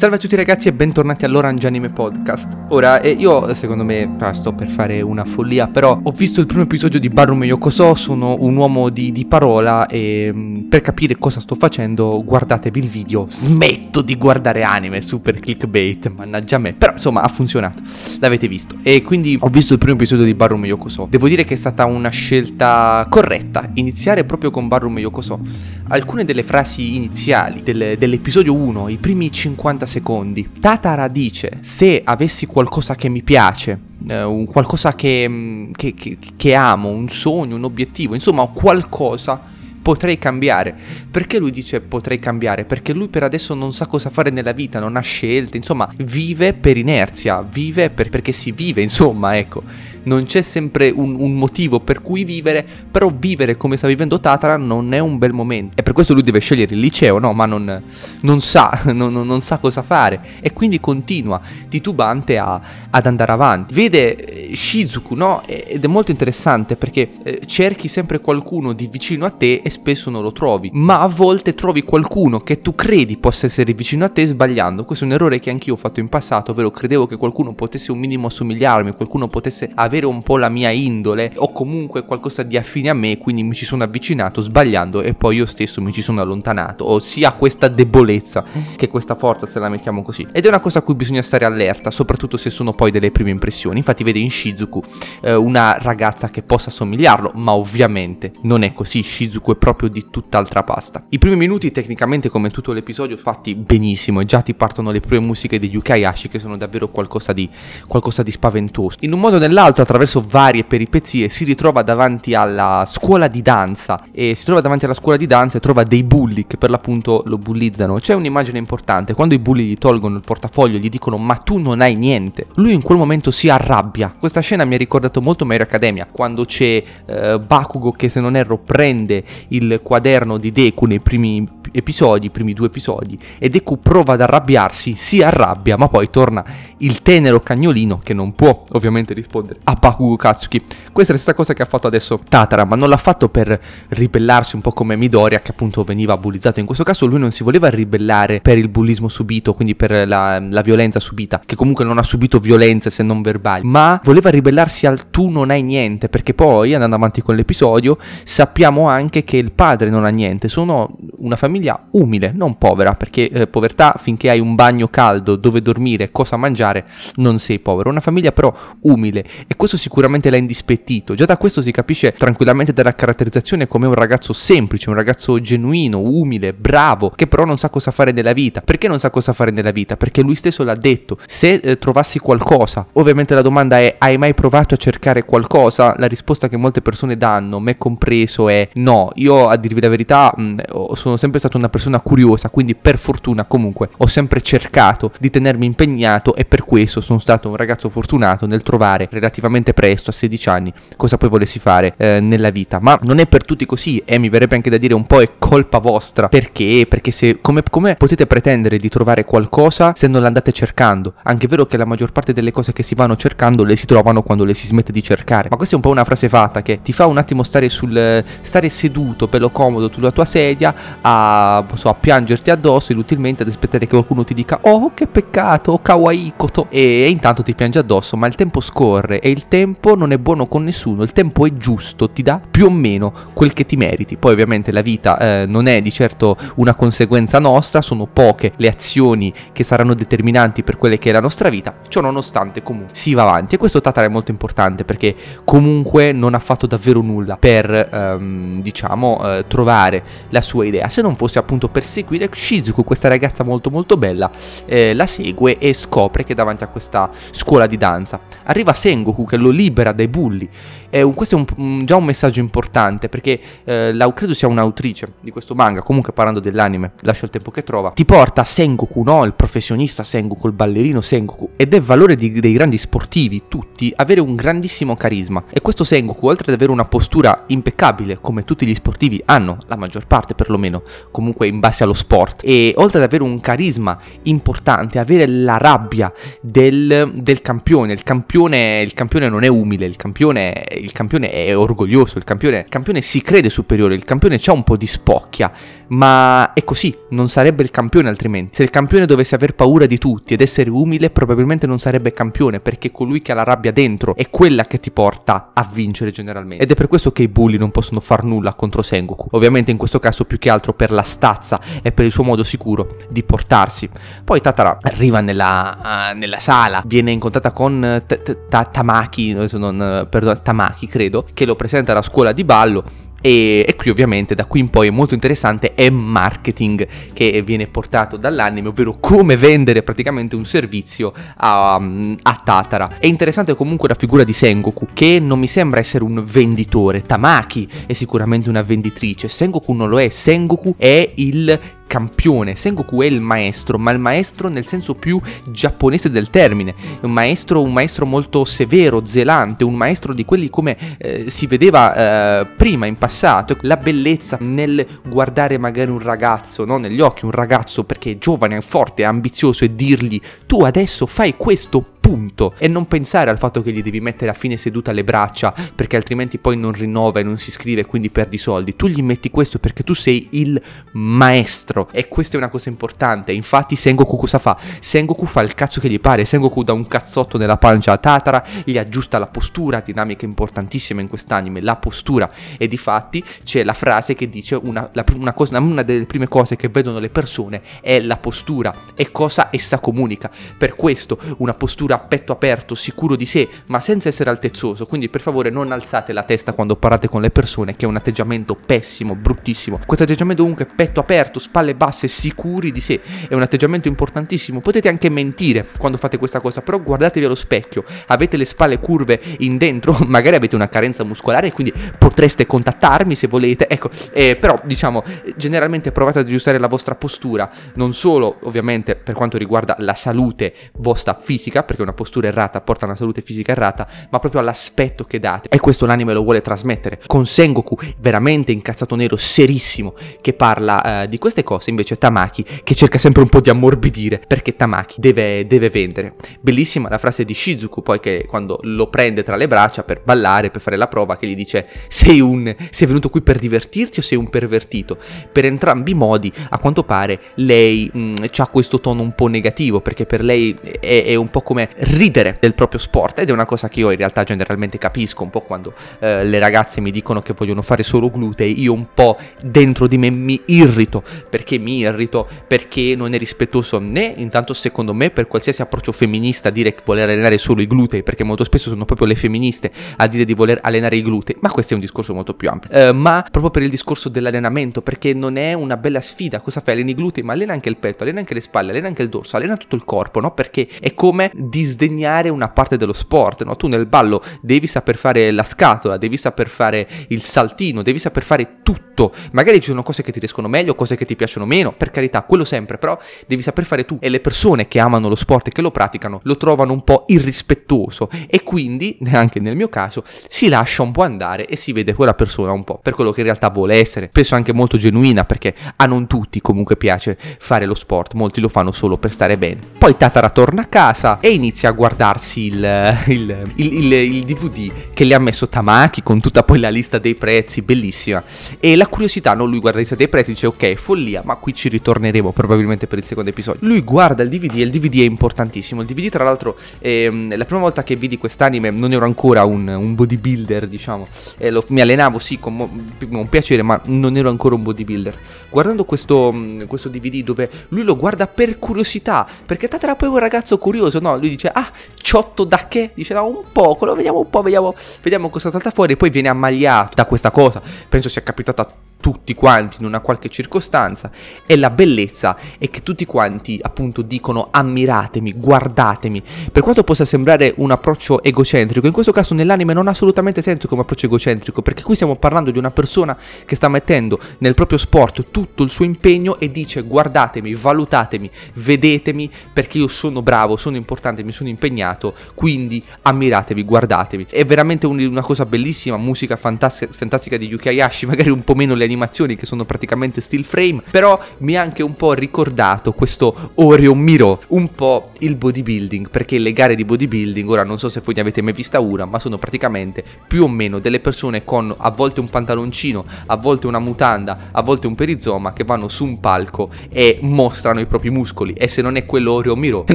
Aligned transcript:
Salve 0.00 0.16
a 0.16 0.18
tutti 0.18 0.34
ragazzi 0.34 0.68
e 0.68 0.72
bentornati 0.72 1.26
all'Orange 1.26 1.66
Anime 1.66 1.90
Podcast. 1.90 2.68
Ora, 2.68 3.02
eh, 3.02 3.10
io 3.10 3.52
secondo 3.54 3.84
me 3.84 4.16
sto 4.32 4.54
per 4.54 4.68
fare 4.68 5.02
una 5.02 5.26
follia, 5.26 5.66
però 5.66 6.00
ho 6.02 6.10
visto 6.12 6.40
il 6.40 6.46
primo 6.46 6.62
episodio 6.62 6.98
di 6.98 7.10
Barume 7.10 7.44
Yokoso, 7.44 7.94
sono 7.94 8.34
un 8.40 8.56
uomo 8.56 8.88
di, 8.88 9.12
di 9.12 9.26
parola 9.26 9.86
e 9.88 10.30
mm, 10.32 10.60
per 10.70 10.80
capire 10.80 11.18
cosa 11.18 11.40
sto 11.40 11.54
facendo 11.54 12.22
guardatevi 12.24 12.78
il 12.78 12.88
video. 12.88 13.26
Smetto 13.28 14.00
di 14.00 14.16
guardare 14.16 14.62
anime, 14.62 15.02
super 15.02 15.38
clickbait, 15.38 16.10
mannaggia 16.16 16.56
me. 16.56 16.72
Però 16.72 16.92
insomma 16.92 17.20
ha 17.20 17.28
funzionato, 17.28 17.82
l'avete 18.20 18.48
visto. 18.48 18.76
E 18.82 19.02
quindi 19.02 19.36
ho 19.38 19.48
visto 19.48 19.74
il 19.74 19.78
primo 19.78 19.96
episodio 19.96 20.24
di 20.24 20.32
Barume 20.32 20.68
Yokoso. 20.68 21.08
Devo 21.10 21.28
dire 21.28 21.44
che 21.44 21.52
è 21.52 21.58
stata 21.58 21.84
una 21.84 22.08
scelta 22.08 23.06
corretta, 23.10 23.68
iniziare 23.74 24.24
proprio 24.24 24.50
con 24.50 24.66
Barume 24.66 25.00
Yokoso. 25.00 25.40
Alcune 25.88 26.24
delle 26.24 26.42
frasi 26.42 26.96
iniziali 26.96 27.62
del, 27.62 27.98
dell'episodio 27.98 28.54
1, 28.54 28.88
i 28.88 28.96
primi 28.96 29.30
50 29.30 29.80
30 29.80 29.86
secondi. 29.90 30.48
Tatara 30.60 31.08
dice, 31.08 31.58
se 31.60 32.00
avessi 32.04 32.46
qualcosa 32.46 32.94
che 32.94 33.08
mi 33.08 33.22
piace, 33.22 33.78
eh, 34.06 34.44
qualcosa 34.48 34.94
che, 34.94 35.26
mm, 35.28 35.72
che, 35.72 35.94
che, 35.94 36.16
che 36.36 36.54
amo, 36.54 36.88
un 36.88 37.08
sogno, 37.08 37.56
un 37.56 37.64
obiettivo, 37.64 38.14
insomma 38.14 38.46
qualcosa 38.46 39.58
potrei 39.82 40.18
cambiare. 40.18 40.74
Perché 41.10 41.38
lui 41.38 41.50
dice 41.50 41.80
potrei 41.80 42.18
cambiare? 42.20 42.64
Perché 42.64 42.92
lui 42.92 43.08
per 43.08 43.24
adesso 43.24 43.54
non 43.54 43.72
sa 43.72 43.86
cosa 43.86 44.10
fare 44.10 44.30
nella 44.30 44.52
vita, 44.52 44.78
non 44.78 44.96
ha 44.96 45.00
scelte, 45.00 45.56
insomma, 45.56 45.92
vive 45.96 46.52
per 46.52 46.76
inerzia, 46.76 47.42
vive 47.42 47.90
per, 47.90 48.08
perché 48.08 48.32
si 48.32 48.52
vive, 48.52 48.82
insomma, 48.82 49.36
ecco 49.36 49.62
non 50.04 50.24
c'è 50.24 50.42
sempre 50.42 50.90
un, 50.90 51.14
un, 51.18 51.34
motivo 51.34 51.80
per 51.80 52.00
cui 52.00 52.24
vivere, 52.24 52.66
però 52.90 53.12
vivere 53.14 53.56
come 53.56 53.76
sta 53.76 53.86
vivendo 53.86 54.20
Tatara 54.20 54.56
non 54.56 54.92
è 54.92 54.98
un 54.98 55.18
bel 55.18 55.32
momento. 55.32 55.74
E 55.76 55.82
per 55.82 55.92
questo 55.92 56.12
lui 56.14 56.22
deve 56.22 56.40
scegliere 56.40 56.74
il 56.74 56.80
liceo, 56.80 57.18
no? 57.18 57.32
Ma 57.32 57.46
non, 57.46 57.82
non 58.20 58.40
sa, 58.40 58.82
non, 58.92 59.12
non, 59.12 59.40
sa 59.40 59.58
cosa 59.58 59.82
fare. 59.82 60.20
E 60.40 60.52
quindi 60.52 60.80
continua 60.80 61.40
titubante 61.68 62.38
a, 62.38 62.60
ad 62.90 63.06
andare 63.06 63.32
avanti. 63.32 63.74
Vede 63.74 64.16
eh, 64.50 64.56
Shizuku, 64.56 65.14
no? 65.14 65.42
Ed 65.46 65.84
è 65.84 65.88
molto 65.88 66.10
interessante 66.10 66.76
perché 66.76 67.08
eh, 67.22 67.40
cerchi 67.46 67.88
sempre 67.88 68.20
qualcuno 68.20 68.72
di 68.72 68.88
vicino 68.88 69.24
a 69.24 69.30
te 69.30 69.60
e 69.62 69.70
spesso 69.70 70.10
non 70.10 70.22
lo 70.22 70.32
trovi. 70.32 70.70
Ma 70.72 71.00
a 71.00 71.06
volte 71.06 71.54
trovi 71.54 71.82
qualcuno 71.82 72.40
che 72.40 72.60
tu 72.60 72.74
credi 72.74 73.16
possa 73.16 73.46
essere 73.46 73.72
vicino 73.74 74.04
a 74.04 74.08
te 74.08 74.24
sbagliando. 74.26 74.84
Questo 74.84 75.04
è 75.04 75.08
un 75.08 75.14
errore 75.14 75.40
che 75.40 75.50
anch'io 75.50 75.74
ho 75.74 75.76
fatto 75.76 76.00
in 76.00 76.08
passato, 76.08 76.52
ovvero 76.52 76.70
credevo 76.70 77.06
che 77.06 77.16
qualcuno 77.16 77.52
potesse 77.52 77.92
un 77.92 77.98
minimo 77.98 78.26
assomigliarmi, 78.26 78.92
qualcuno 78.92 79.28
potesse 79.28 79.70
avere 79.74 79.89
avere 79.90 80.06
un 80.06 80.22
po' 80.22 80.36
la 80.36 80.48
mia 80.48 80.70
indole 80.70 81.32
o 81.34 81.50
comunque 81.52 82.04
qualcosa 82.04 82.44
di 82.44 82.56
affine 82.56 82.88
a 82.88 82.94
me, 82.94 83.18
quindi 83.18 83.42
mi 83.42 83.54
ci 83.54 83.64
sono 83.64 83.82
avvicinato 83.82 84.40
sbagliando 84.40 85.02
e 85.02 85.14
poi 85.14 85.36
io 85.36 85.46
stesso 85.46 85.82
mi 85.82 85.92
ci 85.92 86.00
sono 86.00 86.20
allontanato. 86.20 86.88
Ossia 86.88 87.32
questa 87.32 87.66
debolezza 87.66 88.44
che 88.76 88.88
questa 88.88 89.16
forza, 89.16 89.46
se 89.46 89.58
la 89.58 89.68
mettiamo 89.68 90.02
così. 90.02 90.26
Ed 90.32 90.44
è 90.44 90.48
una 90.48 90.60
cosa 90.60 90.78
a 90.78 90.82
cui 90.82 90.94
bisogna 90.94 91.22
stare 91.22 91.44
allerta, 91.44 91.90
soprattutto 91.90 92.36
se 92.36 92.50
sono 92.50 92.72
poi 92.72 92.92
delle 92.92 93.10
prime 93.10 93.30
impressioni. 93.30 93.78
Infatti 93.78 94.04
vede 94.04 94.20
in 94.20 94.30
Shizuku 94.30 94.82
eh, 95.22 95.34
una 95.34 95.76
ragazza 95.78 96.30
che 96.30 96.42
possa 96.42 96.70
somigliarlo, 96.70 97.32
ma 97.34 97.52
ovviamente 97.52 98.32
non 98.42 98.62
è 98.62 98.72
così. 98.72 99.02
Shizuku 99.02 99.52
è 99.52 99.56
proprio 99.56 99.88
di 99.88 100.06
tutt'altra 100.10 100.62
pasta. 100.62 101.02
I 101.08 101.18
primi 101.18 101.36
minuti 101.36 101.72
tecnicamente 101.72 102.28
come 102.28 102.50
tutto 102.50 102.72
l'episodio 102.72 103.16
fatti 103.16 103.54
benissimo 103.56 104.20
e 104.20 104.24
già 104.24 104.40
ti 104.40 104.54
partono 104.54 104.92
le 104.92 105.00
prime 105.00 105.26
musiche 105.26 105.58
degli 105.58 105.74
Yukayashi 105.74 106.28
che 106.28 106.38
sono 106.38 106.56
davvero 106.56 106.88
qualcosa 106.88 107.32
di, 107.32 107.48
qualcosa 107.88 108.22
di 108.22 108.30
spaventoso. 108.30 108.98
In 109.00 109.12
un 109.12 109.20
modo 109.20 109.36
o 109.36 109.38
nell'altro 109.38 109.79
attraverso 109.82 110.24
varie 110.26 110.64
peripezie 110.64 111.28
si 111.28 111.44
ritrova 111.44 111.82
davanti 111.82 112.34
alla 112.34 112.84
scuola 112.86 113.28
di 113.28 113.42
danza 113.42 114.04
e 114.12 114.34
si 114.34 114.44
trova 114.44 114.60
davanti 114.60 114.84
alla 114.84 114.94
scuola 114.94 115.16
di 115.16 115.26
danza 115.26 115.58
e 115.58 115.60
trova 115.60 115.84
dei 115.84 116.02
bulli 116.02 116.46
che 116.46 116.56
per 116.56 116.70
l'appunto 116.70 117.22
lo 117.26 117.38
bullizzano. 117.38 117.98
C'è 117.98 118.14
un'immagine 118.14 118.58
importante, 118.58 119.14
quando 119.14 119.34
i 119.34 119.38
bulli 119.38 119.64
gli 119.64 119.78
tolgono 119.78 120.16
il 120.16 120.22
portafoglio 120.24 120.78
gli 120.78 120.88
dicono 120.88 121.16
ma 121.18 121.34
tu 121.34 121.58
non 121.58 121.80
hai 121.80 121.94
niente, 121.94 122.46
lui 122.54 122.72
in 122.72 122.82
quel 122.82 122.98
momento 122.98 123.30
si 123.30 123.48
arrabbia. 123.48 124.14
Questa 124.18 124.40
scena 124.40 124.64
mi 124.64 124.74
ha 124.74 124.78
ricordato 124.78 125.20
molto 125.20 125.44
Mario 125.44 125.64
Academia, 125.64 126.06
quando 126.10 126.44
c'è 126.44 126.82
eh, 127.06 127.38
Bakugo 127.38 127.92
che 127.92 128.08
se 128.08 128.20
non 128.20 128.36
erro 128.36 128.58
prende 128.58 129.22
il 129.48 129.80
quaderno 129.82 130.38
di 130.38 130.52
Deku 130.52 130.86
nei 130.86 131.00
primi 131.00 131.58
episodi, 131.72 132.26
i 132.26 132.30
primi 132.30 132.52
due 132.52 132.66
episodi, 132.66 133.18
e 133.38 133.48
Deku 133.48 133.80
prova 133.80 134.14
ad 134.14 134.20
arrabbiarsi, 134.20 134.94
si 134.96 135.22
arrabbia, 135.22 135.76
ma 135.76 135.88
poi 135.88 136.10
torna 136.10 136.44
il 136.78 137.02
tenero 137.02 137.40
cagnolino 137.40 138.00
che 138.02 138.14
non 138.14 138.34
può 138.34 138.64
ovviamente 138.70 139.14
rispondere 139.14 139.60
a 139.70 139.76
Bakugo 139.78 140.16
Katsuki. 140.16 140.62
Questa 140.92 141.12
è 141.12 141.16
la 141.16 141.20
stessa 141.22 141.34
cosa 141.34 141.54
che 141.54 141.62
ha 141.62 141.66
fatto 141.66 141.86
adesso 141.86 142.20
Tatara, 142.28 142.64
ma 142.64 142.74
non 142.74 142.88
l'ha 142.88 142.96
fatto 142.96 143.28
per 143.28 143.58
ribellarsi 143.90 144.56
un 144.56 144.62
po' 144.62 144.72
come 144.72 144.96
Midoriya, 144.96 145.40
che 145.40 145.52
appunto 145.52 145.84
veniva 145.84 146.16
bullizzato. 146.16 146.58
In 146.58 146.66
questo 146.66 146.82
caso 146.82 147.06
lui 147.06 147.20
non 147.20 147.30
si 147.30 147.44
voleva 147.44 147.68
ribellare 147.68 148.40
per 148.40 148.58
il 148.58 148.68
bullismo 148.68 149.08
subito, 149.08 149.54
quindi 149.54 149.76
per 149.76 150.08
la, 150.08 150.40
la 150.40 150.60
violenza 150.62 150.98
subita, 150.98 151.40
che 151.46 151.54
comunque 151.54 151.84
non 151.84 151.98
ha 151.98 152.02
subito 152.02 152.40
violenze 152.40 152.90
se 152.90 153.04
non 153.04 153.22
verbali, 153.22 153.64
ma 153.64 154.00
voleva 154.02 154.30
ribellarsi 154.30 154.86
al 154.86 155.10
tu 155.10 155.28
non 155.28 155.50
hai 155.50 155.62
niente, 155.62 156.08
perché 156.08 156.34
poi, 156.34 156.74
andando 156.74 156.96
avanti 156.96 157.22
con 157.22 157.36
l'episodio, 157.36 157.96
sappiamo 158.24 158.88
anche 158.88 159.22
che 159.22 159.36
il 159.36 159.52
padre 159.52 159.88
non 159.88 160.04
ha 160.04 160.08
niente, 160.08 160.48
sono 160.48 160.96
una 161.18 161.36
famiglia 161.36 161.86
umile, 161.92 162.32
non 162.34 162.58
povera, 162.58 162.94
perché 162.94 163.30
eh, 163.30 163.46
povertà 163.46 163.94
finché 163.96 164.30
hai 164.30 164.40
un 164.40 164.56
bagno 164.56 164.88
caldo 164.88 165.36
dove 165.36 165.62
dormire, 165.62 166.10
cosa 166.10 166.36
mangiare, 166.36 166.84
non 167.16 167.38
sei 167.38 167.60
povero. 167.60 167.90
Una 167.90 168.00
famiglia 168.00 168.32
però 168.32 168.52
umile 168.80 169.24
e 169.46 169.54
questo 169.60 169.76
sicuramente 169.76 170.30
l'ha 170.30 170.38
indispettito. 170.38 171.12
Già 171.12 171.26
da 171.26 171.36
questo 171.36 171.60
si 171.60 171.70
capisce 171.70 172.12
tranquillamente 172.12 172.72
dalla 172.72 172.94
caratterizzazione 172.94 173.66
come 173.66 173.86
un 173.86 173.92
ragazzo 173.92 174.32
semplice, 174.32 174.88
un 174.88 174.94
ragazzo 174.94 175.38
genuino, 175.38 175.98
umile, 175.98 176.54
bravo, 176.54 177.10
che 177.10 177.26
però 177.26 177.44
non 177.44 177.58
sa 177.58 177.68
cosa 177.68 177.90
fare 177.90 178.10
nella 178.10 178.32
vita. 178.32 178.62
Perché 178.62 178.88
non 178.88 178.98
sa 178.98 179.10
cosa 179.10 179.34
fare 179.34 179.50
nella 179.50 179.70
vita? 179.70 179.98
Perché 179.98 180.22
lui 180.22 180.34
stesso 180.34 180.64
l'ha 180.64 180.74
detto. 180.74 181.18
Se 181.26 181.60
eh, 181.62 181.76
trovassi 181.76 182.18
qualcosa, 182.20 182.86
ovviamente 182.94 183.34
la 183.34 183.42
domanda 183.42 183.78
è 183.78 183.96
hai 183.98 184.16
mai 184.16 184.32
provato 184.32 184.72
a 184.72 184.78
cercare 184.78 185.26
qualcosa? 185.26 185.94
La 185.98 186.06
risposta 186.06 186.48
che 186.48 186.56
molte 186.56 186.80
persone 186.80 187.18
danno, 187.18 187.60
me 187.60 187.76
compreso, 187.76 188.48
è 188.48 188.66
no. 188.76 189.10
Io 189.16 189.46
a 189.46 189.56
dirvi 189.56 189.82
la 189.82 189.90
verità 189.90 190.32
mh, 190.34 190.94
sono 190.94 191.18
sempre 191.18 191.38
stato 191.38 191.58
una 191.58 191.68
persona 191.68 192.00
curiosa, 192.00 192.48
quindi 192.48 192.74
per 192.74 192.96
fortuna 192.96 193.44
comunque 193.44 193.90
ho 193.94 194.06
sempre 194.06 194.40
cercato 194.40 195.12
di 195.20 195.28
tenermi 195.28 195.66
impegnato 195.66 196.34
e 196.34 196.46
per 196.46 196.64
questo 196.64 197.02
sono 197.02 197.18
stato 197.18 197.50
un 197.50 197.56
ragazzo 197.56 197.90
fortunato 197.90 198.46
nel 198.46 198.62
trovare 198.62 199.06
relativamente 199.10 199.48
relativamente 199.50 199.74
presto, 199.74 200.10
a 200.10 200.12
16 200.12 200.48
anni, 200.48 200.72
cosa 200.96 201.18
poi 201.18 201.28
volessi 201.28 201.58
fare 201.58 201.94
eh, 201.96 202.20
nella 202.20 202.50
vita. 202.50 202.78
Ma 202.80 202.98
non 203.02 203.18
è 203.18 203.26
per 203.26 203.44
tutti 203.44 203.66
così 203.66 204.00
e 204.04 204.18
mi 204.18 204.28
verrebbe 204.28 204.54
anche 204.54 204.70
da 204.70 204.78
dire 204.78 204.94
un 204.94 205.06
po' 205.06 205.20
è 205.20 205.30
colpa 205.38 205.78
vostra. 205.78 206.28
Perché? 206.28 206.86
Perché 206.88 207.10
se 207.10 207.38
come, 207.40 207.62
come 207.68 207.96
potete 207.96 208.26
pretendere 208.26 208.78
di 208.78 208.88
trovare 208.88 209.24
qualcosa 209.24 209.92
se 209.94 210.06
non 210.06 210.22
l'andate 210.22 210.52
cercando? 210.52 211.14
Anche 211.24 211.46
è 211.46 211.48
vero 211.48 211.66
che 211.66 211.76
la 211.76 211.84
maggior 211.84 212.12
parte 212.12 212.32
delle 212.32 212.52
cose 212.52 212.72
che 212.72 212.82
si 212.82 212.94
vanno 212.94 213.16
cercando 213.16 213.64
le 213.64 213.76
si 213.76 213.86
trovano 213.86 214.22
quando 214.22 214.44
le 214.44 214.54
si 214.54 214.66
smette 214.66 214.92
di 214.92 215.02
cercare. 215.02 215.48
Ma 215.50 215.56
questa 215.56 215.74
è 215.74 215.76
un 215.76 215.82
po' 215.82 215.90
una 215.90 216.04
frase 216.04 216.28
fatta 216.28 216.62
che 216.62 216.80
ti 216.82 216.92
fa 216.92 217.06
un 217.06 217.18
attimo 217.18 217.42
stare 217.42 217.68
sul 217.68 218.24
stare 218.40 218.68
seduto, 218.68 219.26
bello 219.26 219.50
comodo 219.50 219.90
sulla 219.92 220.12
tua 220.12 220.24
sedia 220.24 220.74
a, 221.00 221.64
so, 221.74 221.88
a 221.88 221.94
piangerti 221.94 222.50
addosso 222.50 222.92
inutilmente 222.92 223.42
ad 223.42 223.48
aspettare 223.48 223.86
che 223.86 223.90
qualcuno 223.90 224.24
ti 224.24 224.34
dica 224.34 224.60
"Oh, 224.62 224.92
che 224.94 225.06
peccato, 225.06 225.78
kawaii 225.82 226.34
koto" 226.36 226.66
e, 226.70 227.02
e 227.02 227.08
intanto 227.08 227.42
ti 227.42 227.54
piange 227.54 227.78
addosso, 227.78 228.16
ma 228.16 228.26
il 228.26 228.34
tempo 228.34 228.60
scorre 228.60 229.20
e 229.20 229.30
il 229.30 229.39
il 229.40 229.48
tempo 229.48 229.96
non 229.96 230.12
è 230.12 230.18
buono 230.18 230.46
con 230.46 230.64
nessuno, 230.64 231.02
il 231.02 231.12
tempo 231.12 231.46
è 231.46 231.52
giusto, 231.54 232.10
ti 232.10 232.20
dà 232.20 232.40
più 232.50 232.66
o 232.66 232.70
meno 232.70 233.10
quel 233.32 233.54
che 233.54 233.64
ti 233.64 233.76
meriti. 233.76 234.18
Poi 234.18 234.32
ovviamente 234.32 234.70
la 234.70 234.82
vita 234.82 235.18
eh, 235.18 235.46
non 235.46 235.66
è 235.66 235.80
di 235.80 235.90
certo 235.90 236.36
una 236.56 236.74
conseguenza 236.74 237.38
nostra, 237.38 237.80
sono 237.80 238.06
poche 238.06 238.52
le 238.56 238.68
azioni 238.68 239.32
che 239.52 239.64
saranno 239.64 239.94
determinanti 239.94 240.62
per 240.62 240.76
quelle 240.76 240.98
che 240.98 241.08
è 241.08 241.12
la 241.12 241.20
nostra 241.20 241.48
vita, 241.48 241.76
ciò 241.88 242.02
nonostante 242.02 242.62
comunque 242.62 242.94
si 242.94 243.14
va 243.14 243.22
avanti 243.22 243.54
e 243.54 243.58
questo 243.58 243.80
Tatara 243.80 244.06
è 244.06 244.10
molto 244.10 244.30
importante 244.30 244.84
perché 244.84 245.14
comunque 245.44 246.12
non 246.12 246.34
ha 246.34 246.38
fatto 246.38 246.66
davvero 246.66 247.00
nulla 247.00 247.36
per 247.38 247.70
ehm, 247.70 248.60
diciamo 248.60 249.38
eh, 249.38 249.44
trovare 249.48 250.02
la 250.28 250.42
sua 250.42 250.66
idea, 250.66 250.90
se 250.90 251.00
non 251.00 251.16
fosse 251.16 251.38
appunto 251.38 251.68
per 251.68 251.84
seguire 251.84 252.28
Shizuku, 252.30 252.84
questa 252.84 253.08
ragazza 253.08 253.42
molto 253.42 253.70
molto 253.70 253.96
bella, 253.96 254.30
eh, 254.66 254.92
la 254.92 255.06
segue 255.06 255.56
e 255.56 255.72
scopre 255.72 256.24
che 256.24 256.34
davanti 256.34 256.62
a 256.62 256.66
questa 256.66 257.08
scuola 257.30 257.66
di 257.66 257.78
danza 257.78 258.20
arriva 258.44 258.74
Sengoku 258.74 259.24
che 259.30 259.36
lo 259.36 259.50
libera 259.50 259.92
dai 259.92 260.08
bulli 260.08 260.48
eh, 260.90 261.02
questo 261.14 261.36
è 261.36 261.44
un, 261.56 261.84
già 261.84 261.96
un 261.96 262.04
messaggio 262.04 262.40
importante 262.40 263.08
perché 263.08 263.40
eh, 263.64 263.92
la, 263.92 264.12
credo 264.12 264.34
sia 264.34 264.48
un'autrice 264.48 265.12
di 265.22 265.30
questo 265.30 265.54
manga, 265.54 265.82
comunque 265.82 266.12
parlando 266.12 266.40
dell'anime, 266.40 266.92
lascia 267.00 267.24
il 267.24 267.30
tempo 267.30 267.50
che 267.50 267.62
trova, 267.62 267.90
ti 267.90 268.04
porta 268.04 268.44
Sengoku, 268.44 269.02
no? 269.02 269.24
Il 269.24 269.34
professionista 269.34 270.02
Sengoku, 270.02 270.46
il 270.46 270.52
ballerino 270.52 271.00
Sengoku, 271.00 271.50
ed 271.56 271.74
è 271.74 271.80
valore 271.80 272.16
di, 272.16 272.32
dei 272.40 272.52
grandi 272.52 272.78
sportivi, 272.78 273.44
tutti, 273.48 273.92
avere 273.96 274.20
un 274.20 274.34
grandissimo 274.34 274.96
carisma. 274.96 275.44
E 275.50 275.60
questo 275.60 275.84
Sengoku, 275.84 276.26
oltre 276.26 276.48
ad 276.48 276.54
avere 276.54 276.72
una 276.72 276.84
postura 276.84 277.44
impeccabile, 277.48 278.18
come 278.20 278.44
tutti 278.44 278.66
gli 278.66 278.74
sportivi 278.74 279.22
hanno, 279.26 279.58
la 279.66 279.76
maggior 279.76 280.06
parte 280.06 280.34
perlomeno, 280.34 280.82
comunque 281.10 281.46
in 281.46 281.60
base 281.60 281.84
allo 281.84 281.94
sport, 281.94 282.42
e 282.44 282.74
oltre 282.76 282.98
ad 282.98 283.04
avere 283.04 283.22
un 283.22 283.40
carisma 283.40 283.98
importante, 284.24 284.98
avere 284.98 285.26
la 285.26 285.56
rabbia 285.56 286.12
del, 286.40 287.12
del 287.14 287.42
campione, 287.42 287.92
il 287.92 288.02
campione, 288.02 288.82
il 288.82 288.94
campione 288.94 289.28
non 289.28 289.44
è 289.44 289.48
umile, 289.48 289.86
il 289.86 289.96
campione, 289.96 290.64
il 290.80 290.92
campione 290.92 291.30
è 291.30 291.56
orgoglioso, 291.56 292.18
il 292.18 292.24
campione, 292.24 292.58
il 292.58 292.68
campione 292.68 293.00
si 293.00 293.22
crede 293.22 293.50
superiore, 293.50 293.94
il 293.94 294.04
campione 294.04 294.40
ha 294.44 294.52
un 294.52 294.64
po' 294.64 294.76
di 294.76 294.86
spocchia, 294.86 295.52
ma 295.88 296.52
è 296.52 296.64
così, 296.64 296.96
non 297.10 297.28
sarebbe 297.28 297.62
il 297.62 297.70
campione 297.70 298.08
altrimenti. 298.08 298.56
Se 298.56 298.62
il 298.62 298.70
campione 298.70 299.06
dovesse 299.06 299.34
aver 299.34 299.54
paura 299.54 299.86
di 299.86 299.98
tutti 299.98 300.34
ed 300.34 300.40
essere 300.40 300.70
umile, 300.70 301.10
probabilmente 301.10 301.66
non 301.66 301.78
sarebbe 301.78 302.12
campione, 302.12 302.60
perché 302.60 302.90
colui 302.90 303.22
che 303.22 303.32
ha 303.32 303.34
la 303.34 303.44
rabbia 303.44 303.72
dentro 303.72 304.14
è 304.16 304.30
quella 304.30 304.64
che 304.64 304.80
ti 304.80 304.90
porta 304.90 305.50
a 305.52 305.68
vincere 305.70 306.10
generalmente. 306.10 306.62
Ed 306.62 306.70
è 306.70 306.74
per 306.74 306.88
questo 306.88 307.12
che 307.12 307.22
i 307.22 307.28
bulli 307.28 307.56
non 307.56 307.70
possono 307.70 308.00
far 308.00 308.24
nulla 308.24 308.54
contro 308.54 308.82
Sengoku. 308.82 309.28
Ovviamente 309.32 309.70
in 309.70 309.76
questo 309.76 309.98
caso 309.98 310.24
più 310.24 310.38
che 310.38 310.50
altro 310.50 310.72
per 310.72 310.92
la 310.92 311.02
stazza 311.02 311.60
e 311.82 311.92
per 311.92 312.04
il 312.04 312.12
suo 312.12 312.24
modo 312.24 312.42
sicuro 312.44 312.96
di 313.10 313.22
portarsi. 313.22 313.88
Poi 314.24 314.40
Tatara 314.40 314.78
arriva 314.80 315.20
nella, 315.20 316.12
uh, 316.12 316.16
nella 316.16 316.38
sala, 316.38 316.82
viene 316.86 317.10
incontrata 317.10 317.52
con 317.52 318.02
t- 318.06 318.22
t- 318.22 318.36
t- 318.48 318.70
Tamaki, 318.70 319.32
non, 319.32 320.06
perdono, 320.08 320.40
Tamaki 320.40 320.69
credo, 320.86 321.26
che 321.32 321.46
lo 321.46 321.56
presenta 321.56 321.92
alla 321.92 322.02
scuola 322.02 322.32
di 322.32 322.44
ballo 322.44 323.08
e, 323.20 323.64
e, 323.66 323.76
qui 323.76 323.90
ovviamente 323.90 324.34
da 324.34 324.46
qui 324.46 324.60
in 324.60 324.70
poi 324.70 324.88
è 324.88 324.90
molto 324.90 325.14
interessante 325.14 325.74
è 325.74 325.90
marketing 325.90 326.86
che 327.12 327.42
viene 327.44 327.66
portato 327.66 328.16
dall'anime, 328.16 328.68
ovvero 328.68 328.96
come 328.98 329.36
vendere 329.36 329.82
praticamente 329.82 330.36
un 330.36 330.46
servizio 330.46 331.12
a, 331.36 331.74
a, 331.74 332.40
Tatara. 332.42 332.98
È 332.98 333.06
interessante 333.06 333.54
comunque 333.54 333.88
la 333.88 333.94
figura 333.94 334.24
di 334.24 334.32
Sengoku, 334.32 334.88
che 334.94 335.18
non 335.20 335.38
mi 335.38 335.46
sembra 335.46 335.80
essere 335.80 336.04
un 336.04 336.22
venditore. 336.24 337.02
Tamaki 337.02 337.68
è 337.86 337.92
sicuramente 337.92 338.48
una 338.48 338.62
venditrice, 338.62 339.28
Sengoku 339.28 339.72
non 339.72 339.90
lo 339.90 340.00
è, 340.00 340.08
Sengoku 340.08 340.74
è 340.78 341.12
il 341.16 341.58
campione. 341.90 342.54
Sengoku 342.54 343.02
è 343.02 343.06
il 343.06 343.20
maestro, 343.20 343.76
ma 343.76 343.90
il 343.90 343.98
maestro 343.98 344.48
nel 344.48 344.64
senso 344.64 344.94
più 344.94 345.20
giapponese 345.48 346.08
del 346.08 346.30
termine. 346.30 346.72
Un 347.00 347.10
maestro, 347.10 347.62
un 347.62 347.72
maestro 347.72 348.06
molto 348.06 348.44
severo, 348.44 349.04
zelante, 349.04 349.64
un 349.64 349.74
maestro 349.74 350.14
di 350.14 350.24
quelli 350.24 350.48
come 350.50 350.76
eh, 350.98 351.28
si 351.30 351.48
vedeva 351.48 352.42
eh, 352.42 352.46
prima 352.56 352.86
in 352.86 352.96
passato. 352.96 353.56
La 353.62 353.76
bellezza 353.76 354.38
nel 354.40 354.86
guardare 355.08 355.58
magari 355.58 355.90
un 355.90 355.98
ragazzo, 355.98 356.64
no? 356.64 356.78
negli 356.78 357.00
occhi 357.00 357.24
un 357.24 357.32
ragazzo 357.32 357.82
perché 357.82 358.12
è 358.12 358.18
giovane, 358.18 358.56
è 358.56 358.60
forte, 358.60 359.02
è 359.02 359.06
ambizioso 359.06 359.64
e 359.64 359.74
dirgli 359.74 360.20
tu 360.46 360.62
adesso 360.62 361.06
fai 361.06 361.34
questo 361.36 361.84
punto 362.00 362.54
e 362.58 362.66
non 362.66 362.86
pensare 362.86 363.30
al 363.30 363.38
fatto 363.38 363.62
che 363.62 363.70
gli 363.70 363.82
devi 363.82 364.00
mettere 364.00 364.30
a 364.30 364.34
fine 364.34 364.56
seduta 364.56 364.90
le 364.90 365.04
braccia 365.04 365.54
perché 365.74 365.96
altrimenti 365.96 366.38
poi 366.38 366.56
non 366.56 366.72
rinnova 366.72 367.20
e 367.20 367.22
non 367.22 367.38
si 367.38 367.50
iscrive 367.50 367.82
e 367.82 367.86
quindi 367.86 368.10
perdi 368.10 368.38
soldi. 368.38 368.74
Tu 368.74 368.88
gli 368.88 369.02
metti 369.02 369.30
questo 369.30 369.58
perché 369.58 369.84
tu 369.84 369.94
sei 369.94 370.28
il 370.30 370.60
maestro 370.92 371.88
e 371.92 372.08
questa 372.08 372.34
è 372.34 372.38
una 372.38 372.48
cosa 372.48 372.68
importante. 372.68 373.32
Infatti 373.32 373.76
Sengoku 373.76 374.16
cosa 374.16 374.38
fa? 374.38 374.58
Sengoku 374.80 375.26
fa 375.26 375.42
il 375.42 375.54
cazzo 375.54 375.80
che 375.80 375.88
gli 375.88 376.00
pare, 376.00 376.24
Sengoku 376.24 376.62
dà 376.64 376.72
un 376.72 376.86
cazzotto 376.86 377.38
nella 377.38 377.58
pancia 377.58 377.92
a 377.92 377.98
Tatara, 377.98 378.44
gli 378.64 378.78
aggiusta 378.78 379.18
la 379.18 379.26
postura, 379.26 379.80
dinamica 379.80 380.24
importantissima 380.24 381.00
in 381.00 381.08
quest'anime, 381.08 381.60
la 381.60 381.76
postura 381.76 382.30
e 382.56 382.66
di 382.66 382.76
fatti 382.76 383.22
c'è 383.44 383.62
la 383.62 383.74
frase 383.74 384.14
che 384.14 384.28
dice 384.28 384.54
una, 384.54 384.88
la, 384.92 385.04
una, 385.14 385.32
cosa, 385.32 385.58
una 385.58 385.82
delle 385.82 386.06
prime 386.06 386.28
cose 386.28 386.56
che 386.56 386.68
vedono 386.68 386.98
le 386.98 387.10
persone 387.10 387.62
è 387.80 388.00
la 388.00 388.16
postura 388.16 388.74
e 388.94 389.10
cosa 389.10 389.48
essa 389.50 389.78
comunica. 389.78 390.30
Per 390.56 390.74
questo 390.74 391.18
una 391.38 391.54
postura 391.54 391.89
postura 391.90 391.94
a 391.94 391.98
petto 391.98 392.32
aperto, 392.32 392.74
sicuro 392.74 393.16
di 393.16 393.26
sé, 393.26 393.48
ma 393.66 393.80
senza 393.80 394.08
essere 394.08 394.30
altezzoso. 394.30 394.86
Quindi 394.86 395.08
per 395.08 395.20
favore 395.20 395.50
non 395.50 395.72
alzate 395.72 396.12
la 396.12 396.22
testa 396.22 396.52
quando 396.52 396.76
parlate 396.76 397.08
con 397.08 397.20
le 397.20 397.30
persone, 397.30 397.74
che 397.74 397.84
è 397.84 397.88
un 397.88 397.96
atteggiamento 397.96 398.54
pessimo, 398.54 399.14
bruttissimo. 399.14 399.80
Questo 399.84 400.04
atteggiamento 400.04 400.42
comunque 400.42 400.66
petto 400.66 401.00
aperto, 401.00 401.38
spalle 401.38 401.74
basse, 401.74 402.08
sicuri 402.08 402.70
di 402.70 402.80
sé, 402.80 403.00
è 403.28 403.34
un 403.34 403.42
atteggiamento 403.42 403.88
importantissimo. 403.88 404.60
Potete 404.60 404.88
anche 404.88 405.08
mentire 405.08 405.66
quando 405.78 405.98
fate 405.98 406.18
questa 406.18 406.40
cosa, 406.40 406.60
però 406.62 406.80
guardatevi 406.80 407.24
allo 407.24 407.34
specchio, 407.34 407.84
avete 408.06 408.36
le 408.36 408.44
spalle 408.44 408.78
curve 408.78 409.20
in 409.38 409.56
dentro, 409.56 409.96
magari 410.06 410.36
avete 410.36 410.54
una 410.54 410.68
carenza 410.68 411.04
muscolare 411.04 411.52
quindi 411.52 411.72
potreste 411.98 412.46
contattarmi 412.46 413.14
se 413.16 413.26
volete. 413.26 413.68
Ecco, 413.68 413.90
eh, 414.12 414.36
però 414.36 414.60
diciamo, 414.64 415.02
generalmente 415.36 415.92
provate 415.92 416.20
ad 416.20 416.26
aggiustare 416.26 416.58
la 416.58 416.68
vostra 416.68 416.94
postura, 416.94 417.50
non 417.74 417.92
solo 417.92 418.38
ovviamente 418.42 418.96
per 418.96 419.14
quanto 419.14 419.38
riguarda 419.38 419.76
la 419.78 419.94
salute 419.94 420.52
vostra 420.74 421.14
fisica, 421.14 421.62
perché 421.62 421.79
che 421.80 421.82
una 421.82 421.92
postura 421.92 422.28
errata 422.28 422.60
porta 422.60 422.84
a 422.84 422.88
una 422.88 422.96
salute 422.96 423.22
fisica 423.22 423.52
errata, 423.52 423.88
ma 424.10 424.18
proprio 424.18 424.40
all'aspetto 424.40 425.04
che 425.04 425.18
date. 425.18 425.48
E 425.48 425.58
questo 425.58 425.86
l'anime 425.86 426.12
lo 426.12 426.22
vuole 426.22 426.40
trasmettere. 426.40 427.00
Con 427.06 427.26
Sengoku 427.26 427.76
veramente 427.98 428.52
incazzato 428.52 428.94
nero, 428.94 429.16
serissimo, 429.16 429.94
che 430.20 430.32
parla 430.32 431.02
uh, 431.04 431.08
di 431.08 431.18
queste 431.18 431.42
cose, 431.42 431.70
invece 431.70 431.96
Tamaki 431.96 432.44
che 432.62 432.74
cerca 432.74 432.98
sempre 432.98 433.22
un 433.22 433.28
po' 433.28 433.40
di 433.40 433.50
ammorbidire, 433.50 434.22
perché 434.26 434.56
Tamaki 434.56 435.00
deve, 435.00 435.46
deve 435.46 435.70
vendere. 435.70 436.14
Bellissima 436.40 436.88
la 436.88 436.98
frase 436.98 437.24
di 437.24 437.34
Shizuku, 437.34 437.82
poi 437.82 438.00
che 438.00 438.26
quando 438.28 438.58
lo 438.62 438.88
prende 438.88 439.22
tra 439.22 439.36
le 439.36 439.48
braccia 439.48 439.82
per 439.82 440.02
ballare, 440.04 440.50
per 440.50 440.60
fare 440.60 440.76
la 440.76 440.88
prova, 440.88 441.16
che 441.16 441.26
gli 441.26 441.34
dice 441.34 441.66
sei, 441.88 442.20
un, 442.20 442.54
sei 442.70 442.86
venuto 442.86 443.08
qui 443.08 443.22
per 443.22 443.38
divertirti 443.38 444.00
o 444.00 444.02
sei 444.02 444.18
un 444.18 444.28
pervertito? 444.28 444.98
Per 445.32 445.44
entrambi 445.44 445.92
i 445.92 445.94
modi, 445.94 446.32
a 446.50 446.58
quanto 446.58 446.84
pare, 446.84 447.20
lei 447.36 447.90
mm, 447.94 448.24
ha 448.36 448.48
questo 448.48 448.80
tono 448.80 449.02
un 449.02 449.14
po' 449.14 449.26
negativo, 449.26 449.80
perché 449.80 450.06
per 450.06 450.22
lei 450.22 450.56
è, 450.80 451.04
è 451.06 451.14
un 451.14 451.28
po' 451.28 451.40
come 451.40 451.69
ridere 451.76 452.36
del 452.40 452.54
proprio 452.54 452.80
sport 452.80 453.18
ed 453.20 453.28
è 453.28 453.32
una 453.32 453.46
cosa 453.46 453.68
che 453.68 453.80
io 453.80 453.90
in 453.90 453.96
realtà 453.96 454.24
generalmente 454.24 454.78
capisco 454.78 455.22
un 455.22 455.30
po' 455.30 455.40
quando 455.40 455.74
eh, 455.98 456.24
le 456.24 456.38
ragazze 456.38 456.80
mi 456.80 456.90
dicono 456.90 457.22
che 457.22 457.34
vogliono 457.36 457.62
fare 457.62 457.82
solo 457.82 458.10
glutei, 458.10 458.60
io 458.60 458.72
un 458.72 458.86
po' 458.92 459.16
dentro 459.42 459.86
di 459.86 459.98
me 459.98 460.10
mi 460.10 460.40
irrito, 460.46 461.02
perché 461.28 461.58
mi 461.58 461.78
irrito? 461.78 462.28
Perché 462.46 462.94
non 462.96 463.14
è 463.14 463.18
rispettoso 463.18 463.78
né 463.78 464.14
intanto 464.16 464.54
secondo 464.54 464.94
me 464.94 465.10
per 465.10 465.26
qualsiasi 465.26 465.62
approccio 465.62 465.92
femminista 465.92 466.50
dire 466.50 466.74
che 466.74 466.82
voler 466.84 467.08
allenare 467.08 467.38
solo 467.38 467.60
i 467.60 467.66
glutei, 467.66 468.02
perché 468.02 468.24
molto 468.24 468.44
spesso 468.44 468.70
sono 468.70 468.84
proprio 468.84 469.06
le 469.06 469.14
femministe 469.14 469.70
a 469.96 470.06
dire 470.06 470.24
di 470.24 470.34
voler 470.34 470.58
allenare 470.62 470.96
i 470.96 471.02
glutei, 471.02 471.36
ma 471.40 471.50
questo 471.50 471.72
è 471.72 471.76
un 471.76 471.82
discorso 471.82 472.14
molto 472.14 472.34
più 472.34 472.48
ampio, 472.48 472.70
eh, 472.70 472.92
ma 472.92 473.26
proprio 473.30 473.50
per 473.50 473.62
il 473.62 473.70
discorso 473.70 474.08
dell'allenamento, 474.08 474.82
perché 474.82 475.14
non 475.14 475.36
è 475.36 475.52
una 475.52 475.76
bella 475.76 476.00
sfida, 476.00 476.40
cosa 476.40 476.60
fai? 476.60 476.74
Alleni 476.74 476.90
i 476.90 476.94
glutei, 476.94 477.22
ma 477.22 477.32
allena 477.32 477.52
anche 477.52 477.68
il 477.68 477.76
petto, 477.76 478.02
allena 478.02 478.20
anche 478.20 478.34
le 478.34 478.40
spalle, 478.40 478.70
allena 478.70 478.88
anche 478.88 479.02
il 479.02 479.08
dorso, 479.08 479.36
allena 479.36 479.56
tutto 479.56 479.76
il 479.76 479.84
corpo, 479.84 480.20
no? 480.20 480.32
Perché 480.32 480.68
è 480.80 480.94
come 480.94 481.30
disdegnare 481.60 482.30
una 482.30 482.48
parte 482.48 482.76
dello 482.76 482.94
sport, 482.94 483.44
no? 483.44 483.54
Tu 483.56 483.68
nel 483.68 483.86
ballo 483.86 484.22
devi 484.40 484.66
saper 484.66 484.96
fare 484.96 485.30
la 485.30 485.44
scatola, 485.44 485.98
devi 485.98 486.16
saper 486.16 486.48
fare 486.48 486.88
il 487.08 487.22
saltino, 487.22 487.82
devi 487.82 487.98
saper 487.98 488.24
fare 488.24 488.56
tutto. 488.62 489.12
Magari 489.32 489.60
ci 489.60 489.68
sono 489.68 489.82
cose 489.82 490.02
che 490.02 490.12
ti 490.12 490.18
riescono 490.18 490.48
meglio, 490.48 490.74
cose 490.74 490.96
che 490.96 491.04
ti 491.04 491.16
piacciono 491.16 491.44
meno, 491.44 491.72
per 491.72 491.90
carità, 491.90 492.22
quello 492.22 492.44
sempre, 492.44 492.78
però 492.78 492.98
devi 493.26 493.42
saper 493.42 493.64
fare 493.64 493.84
tu. 493.84 493.98
E 494.00 494.08
le 494.08 494.20
persone 494.20 494.68
che 494.68 494.80
amano 494.80 495.08
lo 495.08 495.14
sport 495.14 495.48
e 495.48 495.50
che 495.50 495.60
lo 495.60 495.70
praticano 495.70 496.20
lo 496.22 496.36
trovano 496.36 496.72
un 496.72 496.82
po' 496.82 497.04
irrispettoso 497.08 498.08
e 498.26 498.42
quindi, 498.42 498.96
neanche 499.04 499.40
nel 499.40 499.56
mio 499.56 499.68
caso, 499.68 500.02
si 500.28 500.48
lascia 500.48 500.82
un 500.82 500.92
po' 500.92 501.02
andare 501.02 501.46
e 501.46 501.56
si 501.56 501.72
vede 501.72 501.92
quella 501.94 502.14
persona 502.14 502.52
un 502.52 502.64
po' 502.64 502.78
per 502.82 502.94
quello 502.94 503.10
che 503.10 503.20
in 503.20 503.26
realtà 503.26 503.50
vuole 503.50 503.74
essere. 503.74 504.08
Spesso 504.10 504.34
anche 504.34 504.52
molto 504.52 504.78
genuina 504.78 505.24
perché 505.24 505.54
a 505.76 505.84
non 505.84 506.06
tutti 506.06 506.40
comunque 506.40 506.76
piace 506.76 507.18
fare 507.38 507.66
lo 507.66 507.74
sport, 507.74 508.14
molti 508.14 508.40
lo 508.40 508.48
fanno 508.48 508.72
solo 508.72 508.96
per 508.96 509.12
stare 509.12 509.36
bene. 509.36 509.60
Poi 509.78 509.96
Tatara 509.96 510.30
torna 510.30 510.62
a 510.62 510.66
casa 510.66 511.18
e 511.20 511.30
inizia 511.30 511.49
a 511.66 511.72
guardarsi 511.72 512.46
il, 512.46 513.02
il, 513.06 513.48
il, 513.56 513.92
il, 513.92 514.24
DVD 514.24 514.70
che 514.92 515.04
le 515.04 515.14
ha 515.14 515.18
messo 515.18 515.48
Tamaki 515.48 516.02
con 516.02 516.20
tutta 516.20 516.42
poi 516.42 516.58
la 516.58 516.68
lista 516.68 516.98
dei 516.98 517.14
prezzi, 517.14 517.62
bellissima. 517.62 518.22
E 518.58 518.76
la 518.76 518.86
curiosità, 518.86 519.34
no? 519.34 519.44
Lui 519.44 519.58
guarda 519.58 519.76
la 519.76 519.80
lista 519.80 519.94
dei 519.96 520.08
prezzi 520.08 520.32
dice 520.32 520.46
ok, 520.46 520.74
follia, 520.74 521.22
ma 521.24 521.36
qui 521.36 521.54
ci 521.54 521.68
ritorneremo 521.68 522.32
probabilmente 522.32 522.86
per 522.86 522.98
il 522.98 523.04
secondo 523.04 523.30
episodio. 523.30 523.66
Lui 523.66 523.82
guarda 523.82 524.22
il 524.22 524.28
DVD 524.28 524.56
e 524.56 524.62
il 524.62 524.70
DVD 524.70 525.00
è 525.00 525.04
importantissimo. 525.04 525.80
Il 525.80 525.86
DVD 525.86 526.08
tra 526.08 526.24
l'altro, 526.24 526.56
ehm, 526.78 527.36
la 527.36 527.44
prima 527.44 527.60
volta 527.60 527.82
che 527.82 527.96
vidi 527.96 528.18
quest'anime 528.18 528.70
non 528.70 528.92
ero 528.92 529.04
ancora 529.04 529.44
un, 529.44 529.68
un 529.68 529.94
bodybuilder, 529.94 530.66
diciamo. 530.66 531.06
Lo, 531.38 531.64
mi 531.68 531.80
allenavo 531.80 532.18
sì 532.18 532.38
con, 532.38 532.94
con 533.10 533.28
piacere, 533.28 533.62
ma 533.62 533.80
non 533.86 534.16
ero 534.16 534.28
ancora 534.28 534.54
un 534.54 534.62
bodybuilder. 534.62 535.18
Guardando 535.50 535.84
questo, 535.84 536.34
questo 536.66 536.88
DVD 536.88 537.22
dove 537.24 537.50
lui 537.68 537.82
lo 537.82 537.96
guarda 537.96 538.26
per 538.26 538.58
curiosità, 538.58 539.26
perché 539.44 539.68
Tatara 539.68 539.96
poi 539.96 540.08
è 540.08 540.12
un 540.12 540.18
ragazzo 540.18 540.58
curioso, 540.58 541.00
no? 541.00 541.16
Lui 541.18 541.28
dice, 541.28 541.48
ah, 541.52 541.70
ciotto 541.96 542.44
da 542.44 542.68
che? 542.68 542.92
Dice, 542.94 543.14
no, 543.14 543.26
un 543.26 543.44
poco, 543.52 543.84
lo 543.84 543.94
vediamo 543.94 544.20
un 544.20 544.30
po', 544.30 544.42
vediamo, 544.42 544.74
vediamo 545.02 545.28
cosa 545.28 545.50
salta 545.50 545.70
fuori, 545.70 545.94
e 545.94 545.96
poi 545.96 546.10
viene 546.10 546.28
ammaliato 546.28 546.94
da 546.94 547.04
questa 547.04 547.30
cosa. 547.30 547.60
Penso 547.88 548.08
sia 548.08 548.22
capitata 548.22 548.62
a 548.62 548.72
tutti 549.00 549.34
quanti 549.34 549.78
in 549.80 549.86
una 549.86 550.00
qualche 550.00 550.28
circostanza 550.28 551.10
e 551.46 551.56
la 551.56 551.70
bellezza 551.70 552.36
è 552.58 552.68
che 552.70 552.82
tutti 552.82 553.06
quanti 553.06 553.58
appunto 553.60 554.02
dicono 554.02 554.48
ammiratemi, 554.50 555.32
guardatemi, 555.32 556.22
per 556.52 556.62
quanto 556.62 556.84
possa 556.84 557.04
sembrare 557.04 557.54
un 557.56 557.70
approccio 557.70 558.22
egocentrico, 558.22 558.86
in 558.86 558.92
questo 558.92 559.12
caso 559.12 559.34
nell'anime 559.34 559.72
non 559.72 559.88
ha 559.88 559.90
assolutamente 559.90 560.42
senso 560.42 560.68
come 560.68 560.82
approccio 560.82 561.06
egocentrico, 561.06 561.62
perché 561.62 561.82
qui 561.82 561.94
stiamo 561.94 562.16
parlando 562.16 562.50
di 562.50 562.58
una 562.58 562.70
persona 562.70 563.16
che 563.44 563.56
sta 563.56 563.68
mettendo 563.68 564.20
nel 564.38 564.54
proprio 564.54 564.78
sport 564.78 565.26
tutto 565.30 565.62
il 565.62 565.70
suo 565.70 565.84
impegno 565.84 566.38
e 566.38 566.50
dice 566.50 566.82
guardatemi, 566.82 567.54
valutatemi, 567.54 568.30
vedetemi 568.54 569.30
perché 569.52 569.78
io 569.78 569.88
sono 569.88 570.22
bravo, 570.22 570.56
sono 570.56 570.76
importante, 570.76 571.22
mi 571.22 571.32
sono 571.32 571.48
impegnato, 571.48 572.14
quindi 572.34 572.84
ammiratevi, 573.02 573.64
guardatevi. 573.64 574.26
È 574.30 574.44
veramente 574.44 574.86
un, 574.86 575.00
una 575.00 575.22
cosa 575.22 575.46
bellissima, 575.46 575.96
musica 575.96 576.36
fantastica, 576.36 576.92
fantastica 576.92 577.36
di 577.36 577.46
Yuki 577.46 577.68
Hayashi, 577.68 578.06
magari 578.06 578.30
un 578.30 578.44
po' 578.44 578.54
meno 578.54 578.74
le 578.74 578.86
animazioni 578.90 579.36
che 579.36 579.46
sono 579.46 579.64
praticamente 579.64 580.20
still 580.20 580.42
frame, 580.42 580.82
però 580.90 581.18
mi 581.38 581.56
ha 581.56 581.62
anche 581.62 581.82
un 581.82 581.94
po' 581.94 582.12
ricordato 582.12 582.92
questo 582.92 583.52
Oreo 583.54 583.94
Miro, 583.94 584.42
un 584.48 584.74
po' 584.74 585.10
il 585.20 585.36
bodybuilding, 585.36 586.10
perché 586.10 586.38
le 586.38 586.52
gare 586.52 586.74
di 586.74 586.84
bodybuilding, 586.84 587.48
ora 587.48 587.64
non 587.64 587.78
so 587.78 587.88
se 587.88 588.00
voi 588.04 588.14
ne 588.14 588.20
avete 588.22 588.42
mai 588.42 588.52
vista 588.52 588.80
una, 588.80 589.04
ma 589.04 589.18
sono 589.18 589.38
praticamente 589.38 590.04
più 590.26 590.44
o 590.44 590.48
meno 590.48 590.78
delle 590.80 591.00
persone 591.00 591.44
con 591.44 591.74
a 591.76 591.90
volte 591.90 592.20
un 592.20 592.28
pantaloncino, 592.28 593.04
a 593.26 593.36
volte 593.36 593.66
una 593.66 593.78
mutanda, 593.78 594.48
a 594.50 594.62
volte 594.62 594.86
un 594.86 594.94
perizoma 594.94 595.52
che 595.52 595.64
vanno 595.64 595.88
su 595.88 596.04
un 596.04 596.18
palco 596.20 596.70
e 596.88 597.18
mostrano 597.22 597.80
i 597.80 597.86
propri 597.86 598.10
muscoli 598.10 598.52
e 598.54 598.68
se 598.68 598.82
non 598.82 598.96
è 598.96 599.06
quello 599.06 599.32
Oreo 599.32 599.56
Miro, 599.56 599.84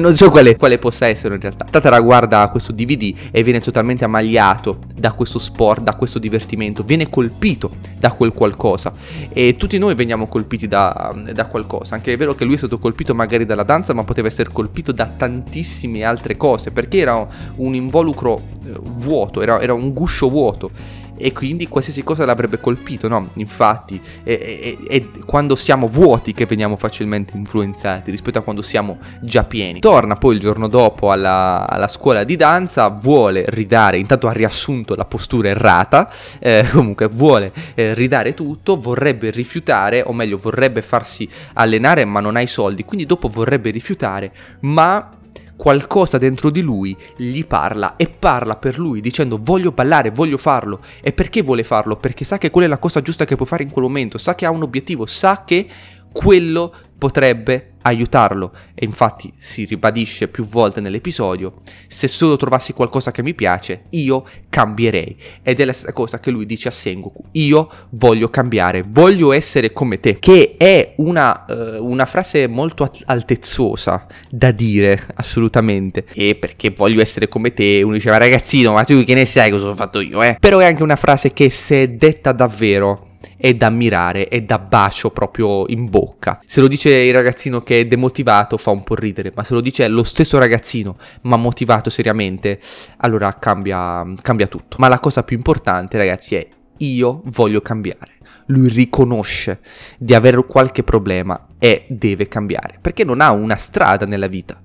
non 0.00 0.16
so 0.16 0.30
quale, 0.30 0.56
quale 0.56 0.78
possa 0.78 1.06
essere 1.06 1.34
in 1.34 1.40
realtà. 1.40 1.66
Tatara 1.68 2.00
guarda 2.00 2.48
questo 2.48 2.72
DVD 2.72 3.14
e 3.30 3.42
viene 3.42 3.60
totalmente 3.60 4.04
ammaliato 4.04 4.78
da 4.94 5.12
questo 5.12 5.38
sport, 5.38 5.82
da 5.82 5.94
questo 5.94 6.18
divertimento, 6.18 6.82
viene 6.82 7.10
colpito 7.10 7.70
da 7.98 8.12
quel 8.12 8.32
qualcosa 8.32 8.85
e 9.28 9.54
tutti 9.56 9.78
noi 9.78 9.94
veniamo 9.94 10.26
colpiti 10.26 10.66
da, 10.66 11.14
da 11.32 11.46
qualcosa, 11.46 11.94
anche 11.94 12.12
è 12.12 12.16
vero 12.16 12.34
che 12.34 12.44
lui 12.44 12.54
è 12.54 12.58
stato 12.58 12.78
colpito 12.78 13.14
magari 13.14 13.44
dalla 13.44 13.62
danza 13.62 13.92
ma 13.92 14.04
poteva 14.04 14.28
essere 14.28 14.50
colpito 14.52 14.92
da 14.92 15.06
tantissime 15.06 16.02
altre 16.04 16.36
cose 16.36 16.70
perché 16.70 16.98
era 16.98 17.26
un 17.56 17.74
involucro 17.74 18.40
eh, 18.64 18.78
vuoto, 18.80 19.42
era, 19.42 19.60
era 19.60 19.72
un 19.72 19.92
guscio 19.92 20.28
vuoto 20.28 20.70
e 21.16 21.32
quindi 21.32 21.68
qualsiasi 21.68 22.02
cosa 22.02 22.24
l'avrebbe 22.24 22.60
colpito, 22.60 23.08
no? 23.08 23.30
Infatti 23.34 24.00
è, 24.22 24.38
è, 24.38 24.76
è, 24.86 25.08
quando 25.24 25.56
siamo 25.56 25.86
vuoti 25.86 26.32
che 26.32 26.46
veniamo 26.46 26.76
facilmente 26.76 27.36
influenzati 27.36 28.10
rispetto 28.10 28.38
a 28.38 28.42
quando 28.42 28.62
siamo 28.62 28.98
già 29.20 29.44
pieni. 29.44 29.80
Torna 29.80 30.16
poi 30.16 30.34
il 30.34 30.40
giorno 30.40 30.68
dopo 30.68 31.10
alla, 31.10 31.66
alla 31.68 31.88
scuola 31.88 32.24
di 32.24 32.36
danza, 32.36 32.88
vuole 32.88 33.44
ridare, 33.48 33.98
intanto 33.98 34.28
ha 34.28 34.32
riassunto 34.32 34.94
la 34.94 35.04
postura 35.04 35.48
errata, 35.48 36.10
eh, 36.38 36.66
comunque 36.72 37.08
vuole 37.08 37.52
eh, 37.74 37.94
ridare 37.94 38.34
tutto, 38.34 38.78
vorrebbe 38.78 39.30
rifiutare, 39.30 40.02
o 40.04 40.12
meglio 40.12 40.38
vorrebbe 40.38 40.82
farsi 40.82 41.28
allenare 41.54 42.04
ma 42.04 42.20
non 42.20 42.36
ha 42.36 42.40
i 42.40 42.46
soldi, 42.46 42.84
quindi 42.84 43.06
dopo 43.06 43.28
vorrebbe 43.28 43.70
rifiutare, 43.70 44.32
ma 44.60 45.15
qualcosa 45.56 46.18
dentro 46.18 46.50
di 46.50 46.60
lui 46.60 46.96
gli 47.16 47.44
parla 47.44 47.96
e 47.96 48.08
parla 48.08 48.56
per 48.56 48.78
lui 48.78 49.00
dicendo 49.00 49.38
voglio 49.40 49.72
ballare, 49.72 50.10
voglio 50.10 50.38
farlo. 50.38 50.80
E 51.00 51.12
perché 51.12 51.42
vuole 51.42 51.64
farlo? 51.64 51.96
Perché 51.96 52.24
sa 52.24 52.38
che 52.38 52.50
quella 52.50 52.66
è 52.66 52.70
la 52.70 52.78
cosa 52.78 53.02
giusta 53.02 53.24
che 53.24 53.36
può 53.36 53.46
fare 53.46 53.62
in 53.62 53.70
quel 53.70 53.84
momento, 53.84 54.18
sa 54.18 54.34
che 54.34 54.46
ha 54.46 54.50
un 54.50 54.62
obiettivo, 54.62 55.06
sa 55.06 55.44
che 55.44 55.66
quello 56.12 56.72
potrebbe 56.98 57.74
aiutarlo. 57.82 58.52
E 58.74 58.84
infatti 58.84 59.32
si 59.38 59.64
ribadisce 59.64 60.28
più 60.28 60.44
volte 60.44 60.80
nell'episodio 60.80 61.54
se 61.86 62.08
solo 62.08 62.36
trovassi 62.36 62.72
qualcosa 62.72 63.10
che 63.10 63.22
mi 63.22 63.34
piace 63.34 63.84
io 63.90 64.26
cambierei. 64.48 65.16
Ed 65.42 65.60
è 65.60 65.64
la 65.64 65.72
stessa 65.72 65.92
cosa 65.92 66.18
che 66.18 66.30
lui 66.30 66.46
dice 66.46 66.68
a 66.68 66.72
Sengoku. 66.72 67.24
Io 67.32 67.70
voglio 67.90 68.28
cambiare 68.28 68.84
voglio 68.86 69.32
essere 69.32 69.72
come 69.72 70.00
te. 70.00 70.18
Che 70.18 70.56
è 70.58 70.94
una, 70.96 71.44
uh, 71.48 71.84
una 71.84 72.06
frase 72.06 72.46
molto 72.46 72.88
altezzosa 73.04 74.06
da 74.30 74.50
dire 74.50 75.06
assolutamente. 75.14 76.06
E 76.12 76.34
perché 76.34 76.70
voglio 76.70 77.00
essere 77.00 77.28
come 77.28 77.54
te 77.54 77.82
uno 77.82 77.94
diceva 77.94 78.16
ragazzino 78.16 78.72
ma 78.72 78.84
tu 78.84 79.04
che 79.04 79.14
ne 79.14 79.24
sai 79.24 79.50
cosa 79.50 79.68
ho 79.68 79.74
fatto 79.74 80.00
io 80.00 80.22
eh? 80.22 80.36
Però 80.38 80.58
è 80.58 80.64
anche 80.66 80.82
una 80.82 80.96
frase 80.96 81.32
che 81.32 81.50
se 81.50 81.96
detta 81.96 82.32
davvero 82.32 83.15
è 83.36 83.54
da 83.54 83.66
ammirare, 83.66 84.28
è 84.28 84.40
da 84.42 84.58
bacio 84.58 85.10
proprio 85.10 85.66
in 85.68 85.88
bocca. 85.88 86.40
Se 86.46 86.60
lo 86.60 86.68
dice 86.68 86.90
il 86.90 87.12
ragazzino 87.12 87.62
che 87.62 87.80
è 87.80 87.86
demotivato 87.86 88.56
fa 88.56 88.70
un 88.70 88.82
po' 88.82 88.94
ridere, 88.94 89.32
ma 89.34 89.44
se 89.44 89.54
lo 89.54 89.60
dice 89.60 89.86
lo 89.88 90.02
stesso 90.02 90.38
ragazzino 90.38 90.96
ma 91.22 91.36
motivato 91.36 91.90
seriamente, 91.90 92.58
allora 92.98 93.32
cambia, 93.38 94.04
cambia 94.22 94.46
tutto. 94.46 94.76
Ma 94.78 94.88
la 94.88 95.00
cosa 95.00 95.22
più 95.22 95.36
importante 95.36 95.98
ragazzi 95.98 96.34
è 96.34 96.46
io 96.78 97.22
voglio 97.26 97.60
cambiare. 97.60 98.14
Lui 98.46 98.68
riconosce 98.68 99.60
di 99.98 100.14
avere 100.14 100.44
qualche 100.46 100.84
problema 100.84 101.48
e 101.58 101.84
deve 101.88 102.28
cambiare, 102.28 102.78
perché 102.80 103.02
non 103.02 103.20
ha 103.20 103.32
una 103.32 103.56
strada 103.56 104.06
nella 104.06 104.28
vita 104.28 104.60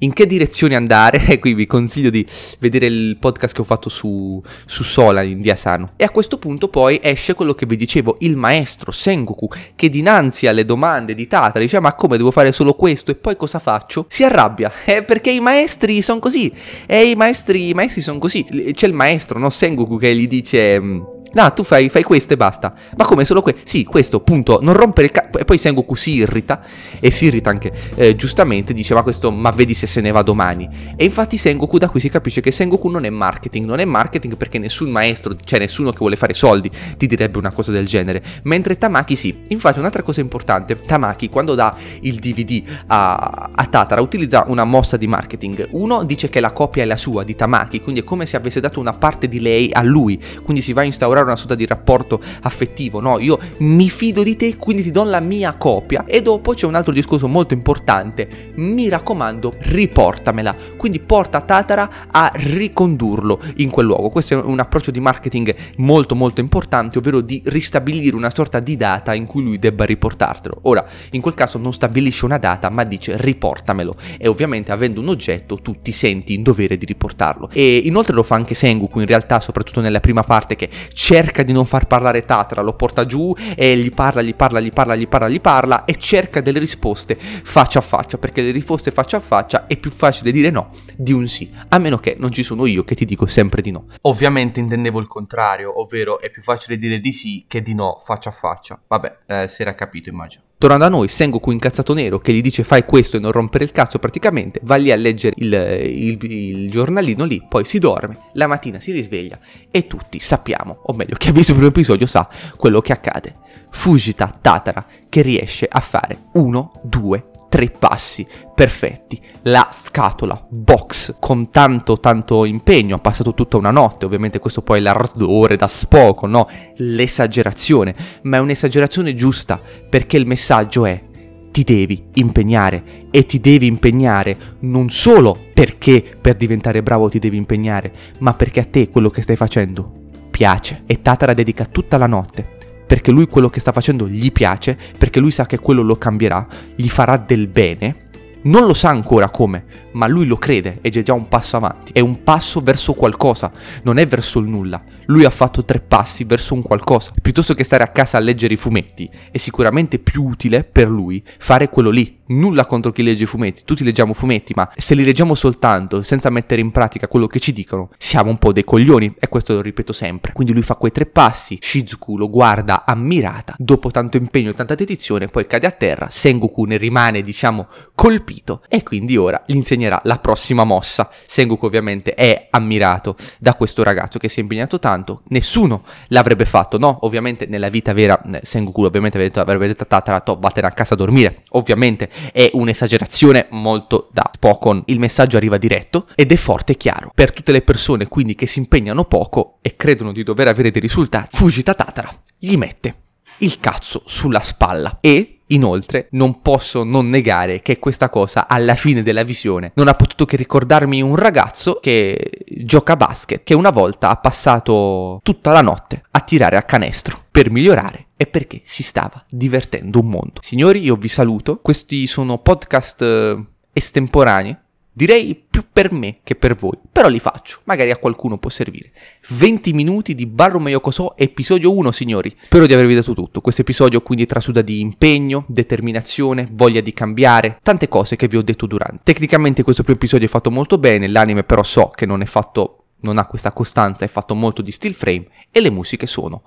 in 0.00 0.12
che 0.12 0.26
direzione 0.26 0.76
andare, 0.76 1.24
e 1.28 1.38
qui 1.38 1.54
vi 1.54 1.66
consiglio 1.66 2.10
di 2.10 2.26
vedere 2.58 2.86
il 2.86 3.16
podcast 3.18 3.54
che 3.54 3.60
ho 3.60 3.64
fatto 3.64 3.88
su, 3.88 4.42
su 4.66 4.82
Sola 4.82 5.22
in 5.22 5.40
Diasano. 5.40 5.92
E 5.96 6.04
a 6.04 6.10
questo 6.10 6.38
punto 6.38 6.68
poi 6.68 7.00
esce 7.02 7.34
quello 7.34 7.54
che 7.54 7.66
vi 7.66 7.76
dicevo, 7.76 8.16
il 8.20 8.36
maestro 8.36 8.92
Sengoku, 8.92 9.48
che 9.74 9.88
dinanzi 9.88 10.46
alle 10.46 10.64
domande 10.64 11.14
di 11.14 11.26
Tata 11.26 11.58
dice 11.58 11.80
ma 11.80 11.94
come 11.94 12.16
devo 12.16 12.30
fare 12.30 12.52
solo 12.52 12.74
questo 12.74 13.10
e 13.10 13.14
poi 13.14 13.36
cosa 13.36 13.58
faccio? 13.58 14.06
Si 14.08 14.24
arrabbia, 14.24 14.70
eh, 14.84 15.02
perché 15.02 15.30
i 15.30 15.40
maestri 15.40 16.02
sono 16.02 16.18
così, 16.18 16.52
e 16.86 17.10
i 17.10 17.14
maestri, 17.14 17.68
i 17.68 17.74
maestri 17.74 18.02
sono 18.02 18.18
così. 18.18 18.44
C'è 18.72 18.86
il 18.86 18.94
maestro, 18.94 19.38
no, 19.38 19.50
Sengoku, 19.50 19.98
che 19.98 20.14
gli 20.14 20.26
dice 20.26 20.80
mm, 20.80 21.00
No, 21.32 21.52
tu 21.52 21.62
fai, 21.62 21.88
fai, 21.88 22.02
questo 22.02 22.32
e 22.32 22.36
basta. 22.36 22.74
Ma 22.96 23.04
come 23.04 23.24
solo 23.24 23.40
questo? 23.40 23.60
Sì, 23.64 23.84
questo, 23.84 24.20
punto. 24.20 24.58
Non 24.60 24.74
rompere 24.74 25.06
il 25.06 25.12
cazzo. 25.12 25.38
E 25.38 25.44
poi 25.44 25.58
Sengoku 25.58 25.94
si 25.94 26.14
irrita. 26.14 26.62
E 26.98 27.10
si 27.12 27.26
irrita 27.26 27.50
anche 27.50 27.72
eh, 27.94 28.16
giustamente. 28.16 28.72
Dice, 28.72 28.94
ma 28.94 29.02
questo, 29.02 29.30
ma 29.30 29.50
vedi 29.50 29.74
se 29.74 29.86
se 29.86 30.00
ne 30.00 30.10
va 30.10 30.22
domani. 30.22 30.68
E 30.96 31.04
infatti 31.04 31.36
Sengoku 31.36 31.78
da 31.78 31.88
qui 31.88 32.00
si 32.00 32.08
capisce 32.08 32.40
che 32.40 32.50
Sengoku 32.50 32.88
non 32.88 33.04
è 33.04 33.10
marketing. 33.10 33.64
Non 33.64 33.78
è 33.78 33.84
marketing 33.84 34.36
perché 34.36 34.58
nessun 34.58 34.90
maestro, 34.90 35.36
cioè 35.44 35.60
nessuno 35.60 35.90
che 35.92 35.98
vuole 35.98 36.16
fare 36.16 36.34
soldi, 36.34 36.68
ti 36.96 37.06
direbbe 37.06 37.38
una 37.38 37.52
cosa 37.52 37.70
del 37.70 37.86
genere. 37.86 38.22
Mentre 38.42 38.76
Tamaki 38.76 39.14
sì. 39.14 39.42
Infatti, 39.48 39.78
un'altra 39.78 40.02
cosa 40.02 40.20
importante: 40.20 40.82
Tamaki, 40.82 41.28
quando 41.28 41.54
dà 41.54 41.76
il 42.00 42.16
DVD 42.16 42.62
a, 42.88 43.50
a 43.54 43.66
Tatara, 43.66 44.00
utilizza 44.00 44.44
una 44.48 44.64
mossa 44.64 44.96
di 44.96 45.06
marketing. 45.06 45.68
Uno 45.70 46.02
dice 46.02 46.28
che 46.28 46.40
la 46.40 46.50
copia 46.50 46.82
è 46.82 46.86
la 46.86 46.96
sua 46.96 47.22
di 47.22 47.36
Tamaki. 47.36 47.80
Quindi 47.80 48.00
è 48.00 48.04
come 48.04 48.26
se 48.26 48.36
avesse 48.36 48.58
dato 48.58 48.80
una 48.80 48.94
parte 48.94 49.28
di 49.28 49.40
lei 49.40 49.70
a 49.72 49.82
lui. 49.82 50.20
Quindi 50.42 50.60
si 50.60 50.72
va 50.72 50.80
a 50.80 50.84
instaurare 50.84 51.18
instaurare 51.20 51.28
una 51.28 51.36
sorta 51.36 51.54
di 51.54 51.66
rapporto 51.66 52.20
affettivo, 52.42 53.00
no? 53.00 53.18
Io 53.18 53.38
mi 53.58 53.90
fido 53.90 54.22
di 54.22 54.36
te, 54.36 54.56
quindi 54.56 54.82
ti 54.82 54.90
do 54.90 55.04
la 55.04 55.20
mia 55.20 55.54
copia. 55.54 56.04
E 56.06 56.22
dopo 56.22 56.54
c'è 56.54 56.66
un 56.66 56.74
altro 56.74 56.92
discorso 56.92 57.28
molto 57.28 57.54
importante. 57.54 58.52
Mi 58.56 58.88
raccomando, 58.88 59.54
riportamela. 59.58 60.54
Quindi 60.76 61.00
porta 61.00 61.40
Tatara 61.40 62.08
a 62.10 62.30
ricondurlo 62.34 63.40
in 63.56 63.70
quel 63.70 63.86
luogo. 63.86 64.10
Questo 64.10 64.34
è 64.34 64.42
un 64.42 64.58
approccio 64.58 64.90
di 64.90 65.00
marketing 65.00 65.54
molto 65.76 66.14
molto 66.14 66.40
importante, 66.40 66.98
ovvero 66.98 67.20
di 67.20 67.42
ristabilire 67.46 68.16
una 68.16 68.30
sorta 68.32 68.60
di 68.60 68.76
data 68.76 69.14
in 69.14 69.26
cui 69.26 69.42
lui 69.42 69.58
debba 69.58 69.84
riportartelo. 69.84 70.60
Ora, 70.62 70.84
in 71.12 71.20
quel 71.20 71.34
caso 71.34 71.58
non 71.58 71.72
stabilisce 71.72 72.24
una 72.24 72.38
data, 72.38 72.70
ma 72.70 72.84
dice 72.84 73.16
riportamelo. 73.16 73.94
E 74.18 74.28
ovviamente 74.28 74.72
avendo 74.72 75.00
un 75.00 75.08
oggetto 75.08 75.56
tu 75.56 75.76
ti 75.82 75.92
senti 75.92 76.34
in 76.34 76.42
dovere 76.42 76.76
di 76.76 76.86
riportarlo. 76.86 77.50
E 77.52 77.76
inoltre 77.84 78.14
lo 78.14 78.22
fa 78.22 78.34
anche 78.34 78.54
Sengoku 78.54 79.00
in 79.00 79.06
realtà, 79.06 79.40
soprattutto 79.40 79.80
nella 79.80 80.00
prima 80.00 80.22
parte 80.22 80.56
che 80.56 80.68
cerca 81.10 81.42
di 81.42 81.50
non 81.50 81.64
far 81.64 81.88
parlare 81.88 82.24
Tatra, 82.24 82.62
lo 82.62 82.74
porta 82.74 83.04
giù 83.04 83.34
e 83.56 83.76
gli 83.76 83.90
parla, 83.90 84.22
gli 84.22 84.32
parla, 84.32 84.60
gli 84.60 84.70
parla, 84.70 84.94
gli 84.94 85.08
parla, 85.08 85.28
gli 85.28 85.40
parla 85.40 85.84
e 85.84 85.96
cerca 85.96 86.40
delle 86.40 86.60
risposte 86.60 87.16
faccia 87.18 87.80
a 87.80 87.82
faccia, 87.82 88.16
perché 88.16 88.42
le 88.42 88.52
risposte 88.52 88.92
faccia 88.92 89.16
a 89.16 89.20
faccia 89.20 89.66
è 89.66 89.76
più 89.76 89.90
facile 89.90 90.30
dire 90.30 90.50
no 90.50 90.70
di 90.94 91.10
un 91.10 91.26
sì, 91.26 91.50
a 91.70 91.78
meno 91.78 91.98
che 91.98 92.14
non 92.16 92.30
ci 92.30 92.44
sono 92.44 92.64
io 92.64 92.84
che 92.84 92.94
ti 92.94 93.04
dico 93.04 93.26
sempre 93.26 93.60
di 93.60 93.72
no. 93.72 93.86
Ovviamente 94.02 94.60
intendevo 94.60 95.00
il 95.00 95.08
contrario, 95.08 95.80
ovvero 95.80 96.20
è 96.20 96.30
più 96.30 96.42
facile 96.42 96.76
dire 96.76 97.00
di 97.00 97.10
sì 97.10 97.44
che 97.48 97.60
di 97.60 97.74
no 97.74 97.96
faccia 97.98 98.28
a 98.28 98.32
faccia. 98.32 98.80
Vabbè, 98.86 99.16
eh, 99.26 99.48
si 99.48 99.62
era 99.62 99.74
capito 99.74 100.10
immagino. 100.10 100.44
Tornando 100.60 100.84
a 100.84 100.88
noi, 100.90 101.08
Sengoku 101.08 101.52
incazzato 101.52 101.94
nero 101.94 102.18
che 102.18 102.34
gli 102.34 102.42
dice 102.42 102.64
fai 102.64 102.84
questo 102.84 103.16
e 103.16 103.18
non 103.18 103.32
rompere 103.32 103.64
il 103.64 103.72
cazzo 103.72 103.98
praticamente, 103.98 104.60
va 104.64 104.76
lì 104.76 104.92
a 104.92 104.94
leggere 104.94 105.34
il, 105.38 105.54
il, 105.54 106.18
il, 106.30 106.70
giornalino 106.70 107.24
lì, 107.24 107.42
poi 107.48 107.64
si 107.64 107.78
dorme, 107.78 108.24
la 108.34 108.46
mattina 108.46 108.78
si 108.78 108.92
risveglia 108.92 109.38
e 109.70 109.86
tutti 109.86 110.20
sappiamo, 110.20 110.80
o 110.82 110.92
meglio 110.92 111.16
chi 111.16 111.30
ha 111.30 111.32
visto 111.32 111.52
il 111.52 111.56
primo 111.56 111.72
episodio 111.72 112.06
sa 112.06 112.28
quello 112.58 112.82
che 112.82 112.92
accade. 112.92 113.36
Fujita 113.70 114.36
Tatara 114.38 114.84
che 115.08 115.22
riesce 115.22 115.66
a 115.66 115.80
fare 115.80 116.24
uno, 116.32 116.72
due, 116.82 117.24
tre 117.50 117.68
passi 117.68 118.26
perfetti. 118.54 119.20
La 119.42 119.68
scatola, 119.70 120.46
box, 120.48 121.16
con 121.18 121.50
tanto 121.50 122.00
tanto 122.00 122.46
impegno, 122.46 122.94
ha 122.94 123.00
passato 123.00 123.34
tutta 123.34 123.58
una 123.58 123.70
notte, 123.70 124.06
ovviamente 124.06 124.38
questo 124.38 124.62
poi 124.62 124.78
è 124.78 124.80
l'ardore 124.80 125.56
da 125.56 125.66
spoco, 125.66 126.26
no? 126.26 126.48
L'esagerazione, 126.76 127.94
ma 128.22 128.38
è 128.38 128.40
un'esagerazione 128.40 129.14
giusta, 129.14 129.60
perché 129.90 130.16
il 130.16 130.26
messaggio 130.26 130.86
è 130.86 131.02
ti 131.50 131.64
devi 131.64 132.04
impegnare 132.14 133.08
e 133.10 133.26
ti 133.26 133.40
devi 133.40 133.66
impegnare 133.66 134.36
non 134.60 134.88
solo 134.88 135.36
perché 135.52 136.16
per 136.20 136.36
diventare 136.36 136.80
bravo 136.80 137.08
ti 137.08 137.18
devi 137.18 137.36
impegnare, 137.36 137.92
ma 138.18 138.32
perché 138.34 138.60
a 138.60 138.64
te 138.64 138.88
quello 138.88 139.10
che 139.10 139.22
stai 139.22 139.36
facendo 139.36 139.92
piace. 140.30 140.84
E 140.86 141.02
Tatara 141.02 141.34
dedica 141.34 141.64
tutta 141.64 141.98
la 141.98 142.06
notte 142.06 142.58
perché 142.90 143.12
lui 143.12 143.28
quello 143.28 143.48
che 143.48 143.60
sta 143.60 143.70
facendo 143.70 144.08
gli 144.08 144.32
piace, 144.32 144.76
perché 144.98 145.20
lui 145.20 145.30
sa 145.30 145.46
che 145.46 145.60
quello 145.60 145.82
lo 145.82 145.94
cambierà, 145.94 146.44
gli 146.74 146.88
farà 146.88 147.18
del 147.18 147.46
bene. 147.46 148.08
Non 148.42 148.66
lo 148.66 148.74
sa 148.74 148.88
ancora 148.88 149.30
come, 149.30 149.64
ma 149.92 150.06
lui 150.06 150.26
lo 150.26 150.36
crede 150.36 150.78
ed 150.80 150.96
è 150.96 151.02
già 151.02 151.12
un 151.12 151.28
passo 151.28 151.56
avanti. 151.56 151.92
È 151.92 152.00
un 152.00 152.22
passo 152.22 152.60
verso 152.60 152.92
qualcosa, 152.92 153.50
non 153.82 153.98
è 153.98 154.06
verso 154.06 154.38
il 154.38 154.46
nulla. 154.46 154.82
Lui 155.06 155.24
ha 155.24 155.30
fatto 155.30 155.64
tre 155.64 155.80
passi 155.80 156.24
verso 156.24 156.54
un 156.54 156.62
qualcosa. 156.62 157.12
Piuttosto 157.20 157.54
che 157.54 157.64
stare 157.64 157.82
a 157.82 157.88
casa 157.88 158.16
a 158.16 158.20
leggere 158.20 158.54
i 158.54 158.56
fumetti, 158.56 159.08
è 159.30 159.38
sicuramente 159.38 159.98
più 159.98 160.24
utile 160.24 160.64
per 160.64 160.88
lui 160.88 161.22
fare 161.38 161.68
quello 161.68 161.90
lì. 161.90 162.18
Nulla 162.30 162.64
contro 162.64 162.92
chi 162.92 163.02
legge 163.02 163.24
i 163.24 163.26
fumetti, 163.26 163.62
tutti 163.64 163.82
leggiamo 163.82 164.14
fumetti, 164.14 164.52
ma 164.54 164.70
se 164.76 164.94
li 164.94 165.02
leggiamo 165.02 165.34
soltanto 165.34 166.02
senza 166.02 166.30
mettere 166.30 166.60
in 166.60 166.70
pratica 166.70 167.08
quello 167.08 167.26
che 167.26 167.40
ci 167.40 167.52
dicono, 167.52 167.90
siamo 167.98 168.30
un 168.30 168.38
po' 168.38 168.52
dei 168.52 168.62
coglioni 168.62 169.16
e 169.18 169.28
questo 169.28 169.54
lo 169.54 169.60
ripeto 169.60 169.92
sempre. 169.92 170.32
Quindi 170.32 170.52
lui 170.52 170.62
fa 170.62 170.76
quei 170.76 170.92
tre 170.92 171.06
passi, 171.06 171.58
Shizuku 171.60 172.16
lo 172.16 172.30
guarda 172.30 172.84
ammirata, 172.86 173.56
dopo 173.58 173.90
tanto 173.90 174.16
impegno 174.16 174.50
e 174.50 174.54
tanta 174.54 174.76
dedizione, 174.76 175.26
poi 175.26 175.48
cade 175.48 175.66
a 175.66 175.72
terra, 175.72 176.06
Sengoku 176.08 176.64
ne 176.66 176.76
rimane, 176.76 177.20
diciamo, 177.20 177.66
colpito 177.96 178.62
e 178.68 178.84
quindi 178.84 179.16
ora 179.16 179.42
gli 179.44 179.56
insegnerà 179.80 180.00
la 180.04 180.18
prossima 180.18 180.64
mossa. 180.64 181.08
Sengoku 181.26 181.64
ovviamente 181.64 182.14
è 182.14 182.48
ammirato 182.50 183.16
da 183.38 183.54
questo 183.54 183.82
ragazzo 183.82 184.18
che 184.18 184.28
si 184.28 184.40
è 184.40 184.42
impegnato 184.42 184.78
tanto, 184.78 185.22
nessuno 185.28 185.84
l'avrebbe 186.08 186.44
fatto, 186.44 186.78
no? 186.78 186.98
Ovviamente 187.02 187.46
nella 187.46 187.68
vita 187.68 187.92
vera 187.92 188.20
eh, 188.22 188.40
Sengoku 188.42 188.82
ovviamente 188.82 189.16
avrebbe 189.16 189.34
detto, 189.34 189.40
avrebbe 189.40 189.66
detto 189.66 189.82
a 189.84 189.86
Tatara, 189.86 190.22
vattene 190.38 190.66
a 190.66 190.72
casa 190.72 190.94
a 190.94 190.96
dormire, 190.96 191.42
ovviamente 191.50 192.10
è 192.32 192.50
un'esagerazione 192.52 193.46
molto 193.50 194.08
da 194.12 194.30
Spokon. 194.32 194.82
Il 194.86 194.98
messaggio 194.98 195.36
arriva 195.36 195.56
diretto 195.56 196.06
ed 196.14 196.30
è 196.32 196.36
forte 196.36 196.72
e 196.72 196.76
chiaro. 196.76 197.10
Per 197.14 197.32
tutte 197.32 197.52
le 197.52 197.62
persone 197.62 198.08
quindi 198.08 198.34
che 198.34 198.46
si 198.46 198.58
impegnano 198.58 199.04
poco 199.04 199.58
e 199.62 199.76
credono 199.76 200.12
di 200.12 200.22
dover 200.22 200.48
avere 200.48 200.70
dei 200.70 200.80
risultati, 200.80 201.36
Fujita 201.36 201.74
Tatara 201.74 202.12
gli 202.38 202.56
mette 202.56 202.94
il 203.38 203.58
cazzo 203.58 204.02
sulla 204.04 204.40
spalla 204.40 204.98
e 205.00 205.39
Inoltre, 205.52 206.08
non 206.12 206.42
posso 206.42 206.84
non 206.84 207.08
negare 207.08 207.60
che 207.60 207.78
questa 207.78 208.08
cosa, 208.08 208.46
alla 208.46 208.74
fine 208.74 209.02
della 209.02 209.24
visione, 209.24 209.72
non 209.74 209.88
ha 209.88 209.94
potuto 209.94 210.24
che 210.24 210.36
ricordarmi 210.36 211.02
un 211.02 211.16
ragazzo 211.16 211.78
che 211.80 212.44
gioca 212.46 212.92
a 212.92 212.96
basket, 212.96 213.42
che 213.42 213.54
una 213.54 213.70
volta 213.70 214.10
ha 214.10 214.16
passato 214.16 215.20
tutta 215.22 215.52
la 215.52 215.62
notte 215.62 216.02
a 216.12 216.20
tirare 216.20 216.56
a 216.56 216.62
canestro 216.62 217.24
per 217.30 217.50
migliorare 217.50 218.06
e 218.16 218.26
perché 218.26 218.60
si 218.64 218.82
stava 218.82 219.24
divertendo 219.28 220.00
un 220.00 220.08
mondo. 220.08 220.40
Signori, 220.40 220.82
io 220.82 220.96
vi 220.96 221.08
saluto. 221.08 221.58
Questi 221.62 222.06
sono 222.06 222.38
podcast 222.38 223.02
eh, 223.02 223.44
estemporanei 223.72 224.56
Direi 224.92 225.40
più 225.48 225.66
per 225.72 225.92
me 225.92 226.16
che 226.24 226.34
per 226.34 226.56
voi, 226.56 226.76
però 226.90 227.08
li 227.08 227.20
faccio, 227.20 227.60
magari 227.64 227.92
a 227.92 227.96
qualcuno 227.96 228.38
può 228.38 228.50
servire. 228.50 228.90
20 229.28 229.72
minuti 229.72 230.16
di 230.16 230.26
Barro 230.26 230.60
Yokoso, 230.68 231.16
episodio 231.16 231.72
1, 231.72 231.92
signori. 231.92 232.34
Spero 232.42 232.66
di 232.66 232.74
avervi 232.74 232.96
dato 232.96 233.14
tutto. 233.14 233.40
Questo 233.40 233.60
episodio 233.60 234.00
quindi 234.00 234.26
trasuda 234.26 234.62
di 234.62 234.80
impegno, 234.80 235.44
determinazione, 235.46 236.48
voglia 236.50 236.80
di 236.80 236.92
cambiare, 236.92 237.60
tante 237.62 237.86
cose 237.86 238.16
che 238.16 238.26
vi 238.26 238.36
ho 238.36 238.42
detto 238.42 238.66
durante. 238.66 239.02
Tecnicamente 239.04 239.62
questo 239.62 239.84
primo 239.84 239.96
episodio 239.96 240.26
è 240.26 240.30
fatto 240.30 240.50
molto 240.50 240.76
bene, 240.76 241.06
l'anime 241.06 241.44
però 241.44 241.62
so 241.62 241.90
che 241.90 242.04
non 242.04 242.20
è 242.20 242.26
fatto, 242.26 242.86
non 243.02 243.16
ha 243.16 243.26
questa 243.26 243.52
costanza, 243.52 244.04
è 244.04 244.08
fatto 244.08 244.34
molto 244.34 244.60
di 244.60 244.72
still 244.72 244.92
frame 244.92 245.28
e 245.52 245.60
le 245.60 245.70
musiche 245.70 246.06
sono 246.06 246.42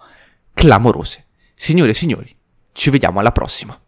clamorose. 0.54 1.28
Signore 1.56 1.92
e 1.92 1.96
signori, 1.96 2.36
ci 2.74 2.90
vediamo 2.90 3.22
alla 3.22 3.32
prossima. 3.32 3.80